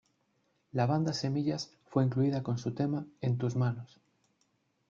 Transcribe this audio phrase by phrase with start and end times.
[0.71, 4.01] La banda Semillas fue incluida con su tema "En tus manos".